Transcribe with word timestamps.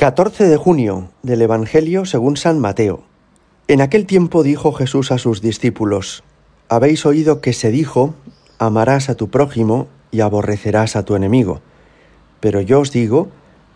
14 0.00 0.48
de 0.48 0.56
junio 0.56 1.10
del 1.22 1.42
Evangelio 1.42 2.06
según 2.06 2.38
San 2.38 2.58
Mateo. 2.58 3.02
En 3.68 3.82
aquel 3.82 4.06
tiempo 4.06 4.42
dijo 4.42 4.72
Jesús 4.72 5.12
a 5.12 5.18
sus 5.18 5.42
discípulos, 5.42 6.24
Habéis 6.70 7.04
oído 7.04 7.42
que 7.42 7.52
se 7.52 7.70
dijo, 7.70 8.14
amarás 8.58 9.10
a 9.10 9.14
tu 9.14 9.28
prójimo 9.28 9.88
y 10.10 10.20
aborrecerás 10.22 10.96
a 10.96 11.04
tu 11.04 11.16
enemigo. 11.16 11.60
Pero 12.40 12.62
yo 12.62 12.80
os 12.80 12.92
digo, 12.92 13.28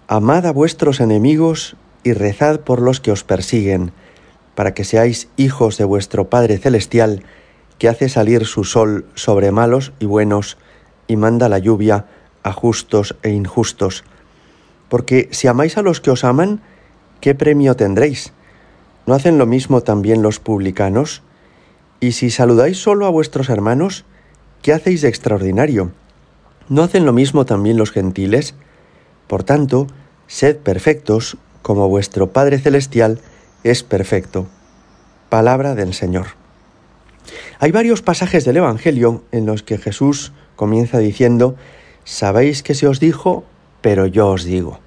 amad 0.09 0.47
a 0.47 0.53
vuestros 0.53 1.01
enemigos 1.01 1.77
y 2.05 2.15
rezad 2.15 2.61
por 2.61 2.81
los 2.81 3.01
que 3.01 3.13
os 3.13 3.23
persiguen, 3.23 3.93
para 4.55 4.73
que 4.73 4.85
seáis 4.85 5.29
hijos 5.37 5.77
de 5.77 5.85
vuestro 5.85 6.31
Padre 6.31 6.57
Celestial, 6.57 7.23
que 7.77 7.91
hace 7.91 8.09
salir 8.09 8.47
su 8.47 8.65
sol 8.65 9.05
sobre 9.15 9.53
malos 9.53 9.93
y 9.99 10.07
buenos, 10.07 10.57
y 11.07 11.17
manda 11.17 11.51
la 11.51 11.59
lluvia 11.59 12.07
a 12.43 12.53
justos 12.53 13.15
e 13.23 13.29
injustos. 13.29 14.05
Porque 14.95 15.29
si 15.33 15.49
amáis 15.49 15.77
a 15.77 15.83
los 15.83 16.01
que 16.01 16.13
os 16.13 16.23
aman, 16.23 16.61
¿qué 17.21 17.35
premio 17.35 17.75
tendréis? 17.75 18.33
¿No 19.07 19.15
hacen 19.15 19.39
lo 19.39 19.45
mismo 19.45 19.81
también 19.81 20.23
los 20.23 20.39
publicanos? 20.39 21.25
Y 21.99 22.13
si 22.13 22.31
saludáis 22.31 22.79
solo 22.79 23.05
a 23.07 23.11
vuestros 23.11 23.49
hermanos, 23.49 24.05
¿qué 24.63 24.73
hacéis 24.73 25.03
de 25.03 25.09
extraordinario? 25.09 25.91
¿No 26.69 26.85
hacen 26.85 27.07
lo 27.07 27.13
mismo 27.13 27.45
también 27.45 27.77
los 27.77 27.91
gentiles? 27.91 28.55
Por 29.27 29.43
tanto, 29.43 29.89
sed 30.29 30.59
perfectos, 30.59 31.39
como 31.63 31.89
vuestro 31.89 32.31
Padre 32.31 32.61
Celestial 32.61 33.19
es 33.65 33.83
perfecto. 33.83 34.47
Palabra 35.29 35.75
del 35.75 35.93
Señor. 35.93 36.27
Hay 37.59 37.73
varios 37.73 38.01
pasajes 38.01 38.45
del 38.45 38.59
Evangelio 38.59 39.25
en 39.33 39.45
los 39.45 39.65
que 39.65 39.77
Jesús 39.77 40.33
comienza 40.55 40.99
diciendo, 40.99 41.57
Sabéis 42.05 42.63
que 42.63 42.75
se 42.75 42.87
os 42.87 43.01
dijo, 43.01 43.43
pero 43.81 44.07
yo 44.07 44.29
os 44.29 44.45
digo. 44.45 44.84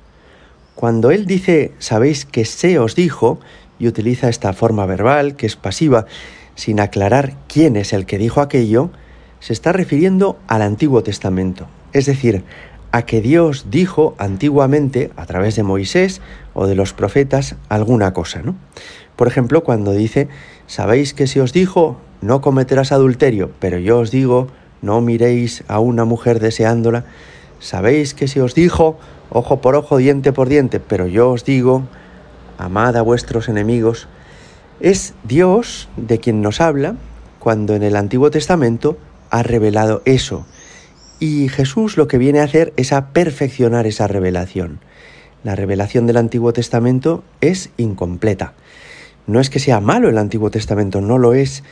Cuando 0.77 1.09
él 1.09 1.25
dice, 1.25 1.71
sabéis 1.79 2.25
que 2.25 2.45
se 2.45 2.77
os 2.77 2.93
dijo, 2.93 3.39
y 3.79 3.87
utiliza 3.87 4.29
esta 4.29 4.53
forma 4.53 4.85
verbal 4.85 5.35
que 5.35 5.47
es 5.47 5.55
pasiva, 5.55 6.05
sin 6.53 6.79
aclarar 6.79 7.33
quién 7.47 7.75
es 7.75 7.93
el 7.93 8.05
que 8.05 8.19
dijo 8.19 8.41
aquello, 8.41 8.91
se 9.39 9.53
está 9.53 9.71
refiriendo 9.71 10.37
al 10.45 10.61
Antiguo 10.61 11.01
Testamento, 11.01 11.65
es 11.93 12.05
decir, 12.05 12.43
a 12.91 13.07
que 13.07 13.21
Dios 13.21 13.71
dijo 13.71 14.13
antiguamente, 14.19 15.09
a 15.15 15.25
través 15.25 15.55
de 15.55 15.63
Moisés 15.63 16.21
o 16.53 16.67
de 16.67 16.75
los 16.75 16.93
profetas, 16.93 17.55
alguna 17.69 18.13
cosa, 18.13 18.43
¿no? 18.43 18.55
Por 19.15 19.27
ejemplo, 19.27 19.63
cuando 19.63 19.93
dice, 19.93 20.27
sabéis 20.67 21.15
que 21.15 21.25
se 21.25 21.41
os 21.41 21.53
dijo, 21.53 21.97
no 22.21 22.39
cometerás 22.39 22.91
adulterio, 22.91 23.49
pero 23.59 23.79
yo 23.79 23.97
os 23.97 24.11
digo, 24.11 24.47
no 24.83 25.01
miréis 25.01 25.63
a 25.67 25.79
una 25.79 26.05
mujer 26.05 26.39
deseándola, 26.39 27.05
sabéis 27.59 28.13
que 28.13 28.27
se 28.27 28.43
os 28.43 28.53
dijo, 28.53 28.99
ojo 29.29 29.61
por 29.61 29.75
ojo, 29.75 29.97
diente 29.97 30.33
por 30.33 30.49
diente, 30.49 30.79
pero 30.79 31.07
yo 31.07 31.31
os 31.31 31.45
digo, 31.45 31.83
amad 32.57 32.95
a 32.95 33.01
vuestros 33.01 33.49
enemigos, 33.49 34.07
es 34.79 35.13
Dios 35.23 35.89
de 35.97 36.19
quien 36.19 36.41
nos 36.41 36.61
habla 36.61 36.95
cuando 37.39 37.75
en 37.75 37.83
el 37.83 37.95
Antiguo 37.95 38.29
Testamento 38.31 38.97
ha 39.29 39.43
revelado 39.43 40.01
eso. 40.05 40.45
Y 41.19 41.49
Jesús 41.49 41.97
lo 41.97 42.07
que 42.07 42.17
viene 42.17 42.39
a 42.39 42.43
hacer 42.43 42.73
es 42.77 42.93
a 42.93 43.07
perfeccionar 43.07 43.87
esa 43.87 44.07
revelación. 44.07 44.79
La 45.43 45.55
revelación 45.55 46.05
del 46.07 46.17
Antiguo 46.17 46.53
Testamento 46.53 47.23
es 47.41 47.71
incompleta. 47.77 48.53
No 49.25 49.39
es 49.39 49.49
que 49.49 49.59
sea 49.59 49.81
malo 49.81 50.09
el 50.09 50.17
Antiguo 50.17 50.51
Testamento, 50.51 51.01
no 51.01 51.17
lo 51.17 51.33
es, 51.33 51.63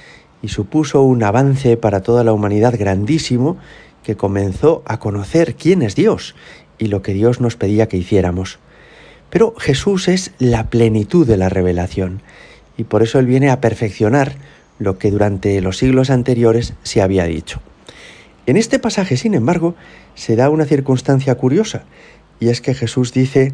y 0.41 0.49
supuso 0.49 1.03
un 1.03 1.23
avance 1.23 1.77
para 1.77 2.01
toda 2.01 2.23
la 2.23 2.33
humanidad 2.33 2.75
grandísimo 2.77 3.57
que 4.03 4.15
comenzó 4.15 4.83
a 4.85 4.99
conocer 4.99 5.55
quién 5.55 5.81
es 5.81 5.95
Dios 5.95 6.35
y 6.77 6.87
lo 6.87 7.01
que 7.01 7.13
Dios 7.13 7.41
nos 7.41 7.55
pedía 7.55 7.87
que 7.87 7.97
hiciéramos. 7.97 8.59
Pero 9.29 9.53
Jesús 9.57 10.07
es 10.07 10.31
la 10.39 10.69
plenitud 10.69 11.27
de 11.27 11.37
la 11.37 11.49
revelación 11.49 12.21
y 12.77 12.83
por 12.83 13.03
eso 13.03 13.19
Él 13.19 13.25
viene 13.25 13.49
a 13.49 13.61
perfeccionar 13.61 14.35
lo 14.79 14.97
que 14.97 15.11
durante 15.11 15.61
los 15.61 15.77
siglos 15.77 16.09
anteriores 16.09 16.73
se 16.83 17.01
había 17.01 17.25
dicho. 17.25 17.61
En 18.45 18.57
este 18.57 18.79
pasaje, 18.79 19.17
sin 19.17 19.33
embargo, 19.33 19.75
se 20.13 20.35
da 20.35 20.49
una 20.49 20.65
circunstancia 20.65 21.35
curiosa, 21.35 21.83
y 22.39 22.49
es 22.49 22.61
que 22.61 22.73
Jesús 22.73 23.11
dice, 23.11 23.53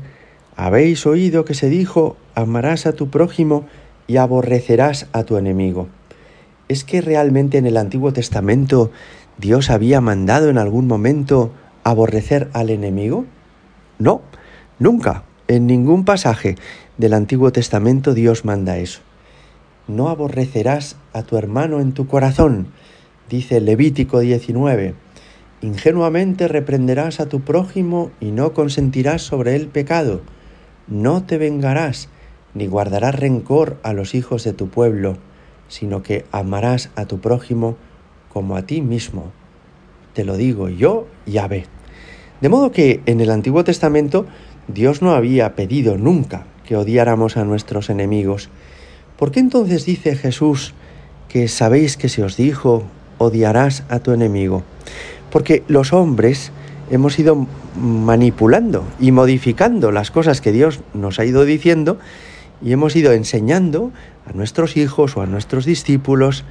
habéis 0.55 1.05
oído 1.05 1.45
que 1.45 1.53
se 1.53 1.69
dijo, 1.69 2.17
amarás 2.35 2.85
a 2.85 2.93
tu 2.93 3.09
prójimo 3.09 3.65
y 4.07 4.17
aborrecerás 4.17 5.07
a 5.13 5.23
tu 5.23 5.37
enemigo. 5.37 5.87
¿Es 6.67 6.83
que 6.83 7.01
realmente 7.01 7.57
en 7.57 7.67
el 7.67 7.77
Antiguo 7.77 8.11
Testamento 8.11 8.91
Dios 9.37 9.69
había 9.69 10.01
mandado 10.01 10.49
en 10.49 10.57
algún 10.57 10.87
momento 10.87 11.51
aborrecer 11.83 12.49
al 12.53 12.69
enemigo? 12.69 13.25
No, 13.99 14.21
nunca, 14.79 15.23
en 15.47 15.67
ningún 15.67 16.05
pasaje 16.05 16.55
del 16.97 17.13
Antiguo 17.13 17.51
Testamento 17.51 18.13
Dios 18.13 18.45
manda 18.45 18.77
eso. 18.77 19.01
No 19.87 20.09
aborrecerás 20.09 20.95
a 21.13 21.23
tu 21.23 21.37
hermano 21.37 21.79
en 21.81 21.91
tu 21.91 22.07
corazón, 22.07 22.67
dice 23.29 23.59
Levítico 23.59 24.19
19. 24.19 24.95
Ingenuamente 25.61 26.47
reprenderás 26.47 27.19
a 27.19 27.27
tu 27.27 27.41
prójimo 27.41 28.11
y 28.19 28.31
no 28.31 28.53
consentirás 28.53 29.21
sobre 29.21 29.55
él 29.55 29.67
pecado. 29.67 30.21
No 30.87 31.23
te 31.23 31.37
vengarás, 31.37 32.09
ni 32.53 32.67
guardarás 32.67 33.15
rencor 33.15 33.77
a 33.83 33.93
los 33.93 34.15
hijos 34.15 34.43
de 34.43 34.53
tu 34.53 34.69
pueblo, 34.69 35.17
sino 35.67 36.03
que 36.03 36.25
amarás 36.31 36.89
a 36.95 37.05
tu 37.05 37.19
prójimo 37.19 37.77
como 38.29 38.55
a 38.55 38.63
ti 38.63 38.81
mismo. 38.81 39.31
Te 40.13 40.25
lo 40.25 40.35
digo 40.37 40.69
yo, 40.69 41.07
Yahvé. 41.25 41.65
De 42.41 42.49
modo 42.49 42.71
que 42.71 43.01
en 43.05 43.21
el 43.21 43.31
Antiguo 43.31 43.63
Testamento 43.63 44.25
Dios 44.67 45.01
no 45.01 45.13
había 45.13 45.55
pedido 45.55 45.97
nunca 45.97 46.45
que 46.65 46.75
odiáramos 46.75 47.37
a 47.37 47.45
nuestros 47.45 47.89
enemigos. 47.89 48.49
¿Por 49.17 49.31
qué 49.31 49.39
entonces 49.39 49.85
dice 49.85 50.15
Jesús 50.15 50.73
que 51.29 51.47
sabéis 51.47 51.97
que 51.97 52.09
se 52.09 52.23
os 52.23 52.37
dijo, 52.37 52.83
odiarás 53.17 53.83
a 53.89 53.99
tu 53.99 54.11
enemigo? 54.11 54.63
Porque 55.31 55.63
los 55.67 55.93
hombres 55.93 56.51
hemos 56.89 57.17
ido 57.19 57.47
manipulando 57.75 58.83
y 58.99 59.11
modificando 59.11 59.91
las 59.91 60.11
cosas 60.11 60.41
que 60.41 60.51
Dios 60.51 60.81
nos 60.93 61.19
ha 61.19 61.25
ido 61.25 61.45
diciendo 61.45 61.99
y 62.61 62.73
hemos 62.73 62.95
ido 62.95 63.13
enseñando 63.13 63.91
a 64.25 64.33
nuestros 64.33 64.77
hijos 64.77 65.15
o 65.15 65.21
a 65.21 65.25
nuestros 65.25 65.65
discípulos 65.65 66.43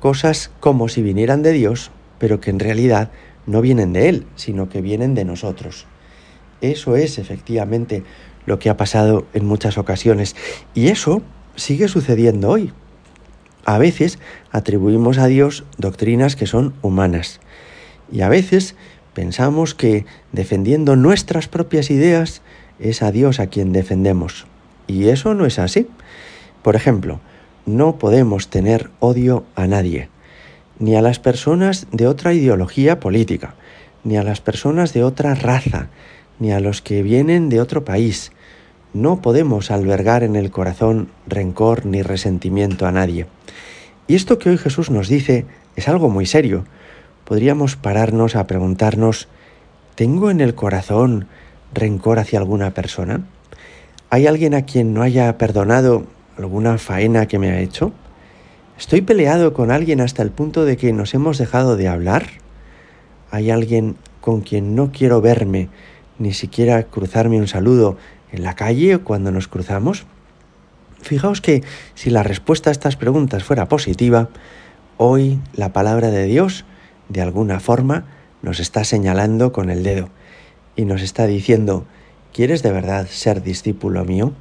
cosas 0.00 0.50
como 0.60 0.88
si 0.88 1.02
vinieran 1.02 1.42
de 1.42 1.52
Dios, 1.52 1.90
pero 2.22 2.40
que 2.40 2.50
en 2.50 2.60
realidad 2.60 3.10
no 3.46 3.60
vienen 3.60 3.92
de 3.92 4.08
Él, 4.08 4.26
sino 4.36 4.68
que 4.68 4.80
vienen 4.80 5.16
de 5.16 5.24
nosotros. 5.24 5.86
Eso 6.60 6.94
es 6.94 7.18
efectivamente 7.18 8.04
lo 8.46 8.60
que 8.60 8.70
ha 8.70 8.76
pasado 8.76 9.26
en 9.34 9.44
muchas 9.44 9.76
ocasiones 9.76 10.36
y 10.72 10.86
eso 10.86 11.22
sigue 11.56 11.88
sucediendo 11.88 12.48
hoy. 12.48 12.72
A 13.64 13.76
veces 13.78 14.20
atribuimos 14.52 15.18
a 15.18 15.26
Dios 15.26 15.64
doctrinas 15.78 16.36
que 16.36 16.46
son 16.46 16.74
humanas 16.80 17.40
y 18.12 18.20
a 18.20 18.28
veces 18.28 18.76
pensamos 19.14 19.74
que 19.74 20.06
defendiendo 20.30 20.94
nuestras 20.94 21.48
propias 21.48 21.90
ideas 21.90 22.40
es 22.78 23.02
a 23.02 23.10
Dios 23.10 23.40
a 23.40 23.48
quien 23.48 23.72
defendemos. 23.72 24.46
Y 24.86 25.08
eso 25.08 25.34
no 25.34 25.44
es 25.44 25.58
así. 25.58 25.88
Por 26.62 26.76
ejemplo, 26.76 27.18
no 27.66 27.98
podemos 27.98 28.46
tener 28.46 28.90
odio 29.00 29.44
a 29.56 29.66
nadie 29.66 30.11
ni 30.82 30.96
a 30.96 31.00
las 31.00 31.20
personas 31.20 31.86
de 31.92 32.08
otra 32.08 32.34
ideología 32.34 32.98
política, 32.98 33.54
ni 34.02 34.16
a 34.16 34.24
las 34.24 34.40
personas 34.40 34.92
de 34.92 35.04
otra 35.04 35.36
raza, 35.36 35.90
ni 36.40 36.50
a 36.50 36.58
los 36.58 36.82
que 36.82 37.04
vienen 37.04 37.48
de 37.48 37.60
otro 37.60 37.84
país. 37.84 38.32
No 38.92 39.22
podemos 39.22 39.70
albergar 39.70 40.24
en 40.24 40.34
el 40.34 40.50
corazón 40.50 41.08
rencor 41.28 41.86
ni 41.86 42.02
resentimiento 42.02 42.84
a 42.84 42.90
nadie. 42.90 43.28
Y 44.08 44.16
esto 44.16 44.40
que 44.40 44.50
hoy 44.50 44.58
Jesús 44.58 44.90
nos 44.90 45.06
dice 45.06 45.46
es 45.76 45.86
algo 45.86 46.08
muy 46.08 46.26
serio. 46.26 46.64
Podríamos 47.26 47.76
pararnos 47.76 48.34
a 48.34 48.48
preguntarnos, 48.48 49.28
¿tengo 49.94 50.32
en 50.32 50.40
el 50.40 50.56
corazón 50.56 51.28
rencor 51.72 52.18
hacia 52.18 52.40
alguna 52.40 52.74
persona? 52.74 53.20
¿Hay 54.10 54.26
alguien 54.26 54.54
a 54.54 54.62
quien 54.62 54.94
no 54.94 55.02
haya 55.02 55.38
perdonado 55.38 56.06
alguna 56.36 56.76
faena 56.78 57.26
que 57.26 57.38
me 57.38 57.52
ha 57.52 57.60
hecho? 57.60 57.92
¿Estoy 58.78 59.02
peleado 59.02 59.52
con 59.52 59.70
alguien 59.70 60.00
hasta 60.00 60.22
el 60.22 60.30
punto 60.30 60.64
de 60.64 60.76
que 60.76 60.92
nos 60.92 61.14
hemos 61.14 61.38
dejado 61.38 61.76
de 61.76 61.88
hablar? 61.88 62.26
¿Hay 63.30 63.50
alguien 63.50 63.96
con 64.20 64.40
quien 64.40 64.74
no 64.74 64.92
quiero 64.92 65.20
verme, 65.20 65.68
ni 66.18 66.32
siquiera 66.32 66.82
cruzarme 66.84 67.38
un 67.38 67.48
saludo 67.48 67.96
en 68.32 68.42
la 68.42 68.54
calle 68.54 68.96
o 68.96 69.04
cuando 69.04 69.30
nos 69.30 69.46
cruzamos? 69.46 70.04
Fijaos 71.02 71.40
que 71.40 71.62
si 71.94 72.10
la 72.10 72.22
respuesta 72.22 72.70
a 72.70 72.72
estas 72.72 72.96
preguntas 72.96 73.44
fuera 73.44 73.68
positiva, 73.68 74.30
hoy 74.96 75.38
la 75.52 75.72
palabra 75.72 76.10
de 76.10 76.24
Dios, 76.24 76.64
de 77.08 77.20
alguna 77.20 77.60
forma, 77.60 78.06
nos 78.40 78.58
está 78.58 78.84
señalando 78.84 79.52
con 79.52 79.68
el 79.68 79.82
dedo 79.82 80.08
y 80.76 80.86
nos 80.86 81.02
está 81.02 81.26
diciendo, 81.26 81.84
¿quieres 82.32 82.62
de 82.62 82.72
verdad 82.72 83.06
ser 83.06 83.42
discípulo 83.42 84.04
mío? 84.04 84.32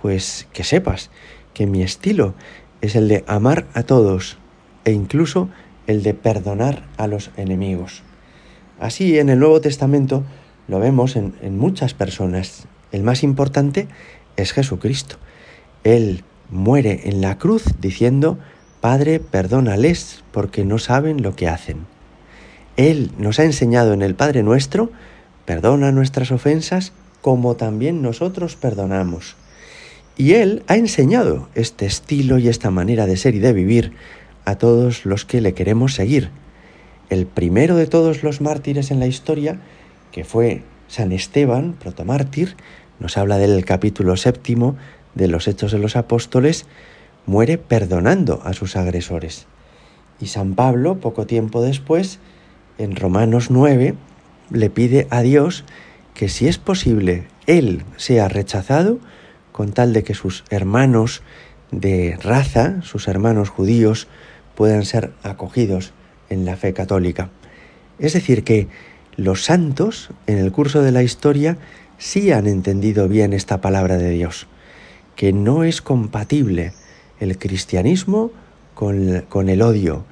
Pues 0.00 0.46
que 0.52 0.64
sepas 0.64 1.10
que 1.52 1.66
mi 1.66 1.82
estilo 1.82 2.34
es 2.80 2.96
el 2.96 3.08
de 3.08 3.24
amar 3.26 3.66
a 3.74 3.82
todos 3.82 4.38
e 4.84 4.92
incluso 4.92 5.48
el 5.86 6.02
de 6.02 6.14
perdonar 6.14 6.84
a 6.96 7.06
los 7.06 7.30
enemigos. 7.36 8.02
Así 8.78 9.18
en 9.18 9.28
el 9.28 9.38
Nuevo 9.38 9.60
Testamento 9.60 10.24
lo 10.68 10.80
vemos 10.80 11.16
en, 11.16 11.58
muchas 11.58 11.94
personas 11.94 12.66
El 12.92 13.02
más 13.02 13.22
importante 13.22 13.88
es 14.36 14.52
Jesucristo. 14.52 15.16
Él 15.84 16.24
muere 16.50 17.08
en 17.08 17.20
la 17.20 17.38
cruz 17.38 17.64
diciendo, 17.80 18.38
Padre, 18.80 19.20
perdónales 19.20 20.22
porque 20.32 20.64
no 20.64 20.78
saben 20.78 21.22
lo 21.22 21.34
que 21.34 21.48
hacen. 21.48 21.86
Él 22.76 23.10
nos 23.18 23.38
ha 23.38 23.44
enseñado 23.44 23.92
en 23.92 24.02
el 24.02 24.14
Padre 24.14 24.42
nuestro, 24.42 24.90
perdona 25.44 25.92
nuestras 25.92 26.30
ofensas 26.30 26.92
como 27.22 27.56
también 27.56 28.02
nosotros 28.02 28.56
perdonamos. 28.56 29.36
Y 30.16 30.34
Él 30.34 30.62
ha 30.66 30.76
enseñado 30.76 31.48
este 31.54 31.84
estilo 31.84 32.38
y 32.38 32.48
esta 32.48 32.70
manera 32.70 33.06
de 33.06 33.16
ser 33.16 33.34
y 33.34 33.38
de 33.38 33.52
vivir 33.52 33.92
a 34.46 34.56
todos 34.56 35.04
los 35.04 35.26
que 35.26 35.42
le 35.42 35.52
queremos 35.52 35.94
seguir. 35.94 36.30
El 37.10 37.26
primero 37.26 37.76
de 37.76 37.86
todos 37.86 38.22
los 38.22 38.40
mártires 38.40 38.90
en 38.90 38.98
la 38.98 39.06
historia, 39.06 39.60
que 40.12 40.24
fue 40.24 40.62
San 40.88 41.12
Esteban, 41.12 41.74
protomártir, 41.74 42.56
nos 42.98 43.18
habla 43.18 43.36
del 43.36 43.64
capítulo 43.64 44.16
séptimo 44.16 44.76
de 45.14 45.28
los 45.28 45.48
Hechos 45.48 45.72
de 45.72 45.78
los 45.78 45.96
Apóstoles, 45.96 46.64
muere 47.26 47.58
perdonando 47.58 48.40
a 48.44 48.54
sus 48.54 48.76
agresores. 48.76 49.46
Y 50.18 50.26
San 50.28 50.54
Pablo, 50.54 50.98
poco 50.98 51.26
tiempo 51.26 51.60
después, 51.60 52.20
en 52.78 52.96
Romanos 52.96 53.50
9, 53.50 53.94
le 54.50 54.70
pide 54.70 55.06
a 55.10 55.20
Dios 55.20 55.64
que 56.14 56.28
si 56.28 56.48
es 56.48 56.56
posible 56.56 57.28
él 57.46 57.82
sea 57.96 58.28
rechazado, 58.28 58.98
con 59.56 59.72
tal 59.72 59.94
de 59.94 60.04
que 60.04 60.12
sus 60.12 60.44
hermanos 60.50 61.22
de 61.70 62.18
raza, 62.22 62.82
sus 62.82 63.08
hermanos 63.08 63.48
judíos, 63.48 64.06
puedan 64.54 64.84
ser 64.84 65.14
acogidos 65.22 65.94
en 66.28 66.44
la 66.44 66.56
fe 66.56 66.74
católica. 66.74 67.30
Es 67.98 68.12
decir, 68.12 68.44
que 68.44 68.68
los 69.16 69.44
santos 69.44 70.10
en 70.26 70.36
el 70.36 70.52
curso 70.52 70.82
de 70.82 70.92
la 70.92 71.02
historia 71.02 71.56
sí 71.96 72.32
han 72.32 72.46
entendido 72.46 73.08
bien 73.08 73.32
esta 73.32 73.62
palabra 73.62 73.96
de 73.96 74.10
Dios, 74.10 74.46
que 75.14 75.32
no 75.32 75.64
es 75.64 75.80
compatible 75.80 76.74
el 77.18 77.38
cristianismo 77.38 78.32
con, 78.74 79.24
con 79.30 79.48
el 79.48 79.62
odio, 79.62 80.04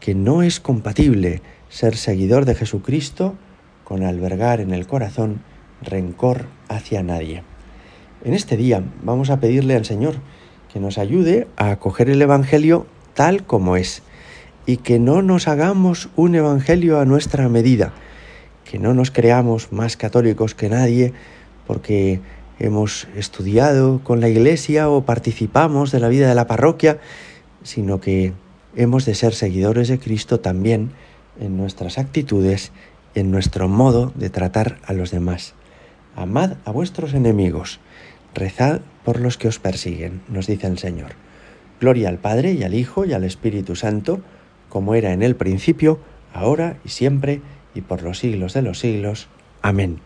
que 0.00 0.16
no 0.16 0.42
es 0.42 0.58
compatible 0.58 1.42
ser 1.68 1.96
seguidor 1.96 2.44
de 2.44 2.56
Jesucristo 2.56 3.36
con 3.84 4.02
albergar 4.02 4.60
en 4.60 4.72
el 4.72 4.88
corazón 4.88 5.42
rencor 5.80 6.46
hacia 6.68 7.04
nadie. 7.04 7.44
En 8.22 8.34
este 8.34 8.58
día 8.58 8.84
vamos 9.02 9.30
a 9.30 9.40
pedirle 9.40 9.76
al 9.76 9.86
Señor 9.86 10.16
que 10.70 10.78
nos 10.78 10.98
ayude 10.98 11.48
a 11.56 11.70
acoger 11.70 12.10
el 12.10 12.20
Evangelio 12.20 12.86
tal 13.14 13.44
como 13.44 13.76
es 13.76 14.02
y 14.66 14.76
que 14.76 14.98
no 14.98 15.22
nos 15.22 15.48
hagamos 15.48 16.10
un 16.16 16.34
Evangelio 16.34 17.00
a 17.00 17.06
nuestra 17.06 17.48
medida, 17.48 17.94
que 18.70 18.78
no 18.78 18.92
nos 18.92 19.10
creamos 19.10 19.72
más 19.72 19.96
católicos 19.96 20.54
que 20.54 20.68
nadie 20.68 21.14
porque 21.66 22.20
hemos 22.58 23.08
estudiado 23.16 24.00
con 24.04 24.20
la 24.20 24.28
Iglesia 24.28 24.90
o 24.90 25.06
participamos 25.06 25.90
de 25.90 26.00
la 26.00 26.08
vida 26.08 26.28
de 26.28 26.34
la 26.34 26.46
parroquia, 26.46 26.98
sino 27.62 28.02
que 28.02 28.34
hemos 28.76 29.06
de 29.06 29.14
ser 29.14 29.32
seguidores 29.32 29.88
de 29.88 29.98
Cristo 29.98 30.40
también 30.40 30.90
en 31.40 31.56
nuestras 31.56 31.96
actitudes, 31.96 32.70
en 33.14 33.30
nuestro 33.30 33.66
modo 33.66 34.12
de 34.14 34.28
tratar 34.28 34.78
a 34.84 34.92
los 34.92 35.10
demás. 35.10 35.54
Amad 36.16 36.56
a 36.64 36.70
vuestros 36.70 37.14
enemigos, 37.14 37.80
rezad 38.34 38.80
por 39.04 39.20
los 39.20 39.38
que 39.38 39.48
os 39.48 39.58
persiguen, 39.58 40.22
nos 40.28 40.46
dice 40.46 40.66
el 40.66 40.78
Señor. 40.78 41.12
Gloria 41.80 42.08
al 42.08 42.18
Padre 42.18 42.52
y 42.52 42.62
al 42.62 42.74
Hijo 42.74 43.04
y 43.04 43.12
al 43.12 43.24
Espíritu 43.24 43.76
Santo, 43.76 44.20
como 44.68 44.94
era 44.94 45.12
en 45.12 45.22
el 45.22 45.36
principio, 45.36 45.98
ahora 46.34 46.76
y 46.84 46.90
siempre, 46.90 47.40
y 47.74 47.80
por 47.80 48.02
los 48.02 48.18
siglos 48.18 48.52
de 48.52 48.62
los 48.62 48.78
siglos. 48.78 49.28
Amén. 49.62 50.00